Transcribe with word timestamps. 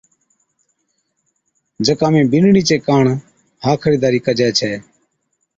جڪا 1.85 2.07
۾ 2.15 2.19
بِينَڏڙِي 2.31 2.63
چي 2.69 2.75
ڪاڻ 2.87 3.03
ھا 3.63 3.71
خريداري 3.83 4.19
ڪجي 4.27 4.49
ڇَي، 4.57 4.73